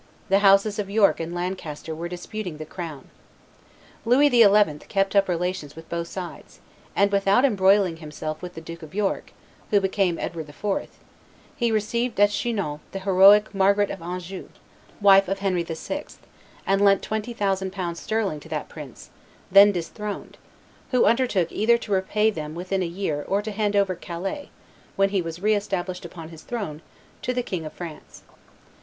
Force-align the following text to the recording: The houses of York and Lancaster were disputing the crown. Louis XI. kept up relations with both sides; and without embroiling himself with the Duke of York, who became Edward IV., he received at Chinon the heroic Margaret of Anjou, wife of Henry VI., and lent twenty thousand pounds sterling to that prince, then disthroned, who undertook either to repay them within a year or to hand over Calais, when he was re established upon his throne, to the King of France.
The 0.29 0.39
houses 0.39 0.79
of 0.79 0.89
York 0.89 1.19
and 1.19 1.31
Lancaster 1.35 1.93
were 1.93 2.09
disputing 2.09 2.57
the 2.57 2.65
crown. 2.65 3.09
Louis 4.03 4.31
XI. 4.31 4.79
kept 4.89 5.15
up 5.15 5.29
relations 5.29 5.75
with 5.75 5.87
both 5.89 6.07
sides; 6.07 6.59
and 6.95 7.11
without 7.11 7.45
embroiling 7.45 7.97
himself 7.97 8.41
with 8.41 8.55
the 8.55 8.61
Duke 8.65 8.81
of 8.81 8.95
York, 8.95 9.31
who 9.69 9.79
became 9.79 10.17
Edward 10.17 10.49
IV., 10.49 10.89
he 11.55 11.71
received 11.71 12.19
at 12.19 12.31
Chinon 12.31 12.79
the 12.93 12.97
heroic 13.01 13.53
Margaret 13.53 13.91
of 13.91 14.01
Anjou, 14.01 14.49
wife 14.99 15.27
of 15.27 15.37
Henry 15.37 15.61
VI., 15.61 16.05
and 16.65 16.81
lent 16.83 17.03
twenty 17.03 17.33
thousand 17.35 17.71
pounds 17.71 17.99
sterling 17.99 18.39
to 18.39 18.49
that 18.49 18.69
prince, 18.69 19.11
then 19.51 19.71
disthroned, 19.71 20.39
who 20.89 21.05
undertook 21.05 21.51
either 21.51 21.77
to 21.77 21.91
repay 21.91 22.31
them 22.31 22.55
within 22.55 22.81
a 22.81 22.87
year 22.87 23.23
or 23.27 23.43
to 23.43 23.51
hand 23.51 23.75
over 23.75 23.93
Calais, 23.93 24.49
when 24.95 25.09
he 25.09 25.21
was 25.21 25.43
re 25.43 25.53
established 25.53 26.05
upon 26.05 26.29
his 26.29 26.41
throne, 26.41 26.81
to 27.21 27.35
the 27.35 27.43
King 27.43 27.67
of 27.67 27.73
France. 27.73 28.23